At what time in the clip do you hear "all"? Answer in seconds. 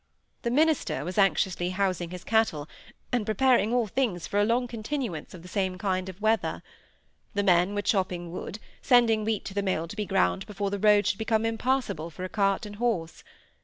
3.71-3.85